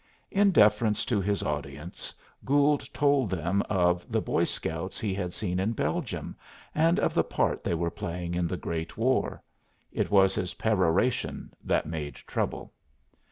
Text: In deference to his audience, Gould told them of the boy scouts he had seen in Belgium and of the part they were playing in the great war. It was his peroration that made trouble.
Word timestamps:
In 0.31 0.49
deference 0.49 1.05
to 1.05 1.21
his 1.21 1.43
audience, 1.43 2.15
Gould 2.43 2.91
told 2.91 3.29
them 3.29 3.61
of 3.69 4.09
the 4.11 4.19
boy 4.19 4.45
scouts 4.45 4.99
he 4.99 5.13
had 5.13 5.31
seen 5.31 5.59
in 5.59 5.73
Belgium 5.73 6.35
and 6.73 6.97
of 6.99 7.13
the 7.13 7.23
part 7.23 7.63
they 7.63 7.75
were 7.75 7.91
playing 7.91 8.33
in 8.33 8.47
the 8.47 8.57
great 8.57 8.97
war. 8.97 9.43
It 9.91 10.09
was 10.09 10.33
his 10.33 10.55
peroration 10.55 11.53
that 11.63 11.85
made 11.85 12.15
trouble. 12.15 12.73